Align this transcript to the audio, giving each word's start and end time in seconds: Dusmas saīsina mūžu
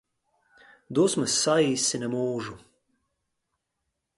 Dusmas 0.99 1.35
saīsina 1.43 2.09
mūžu 2.15 2.57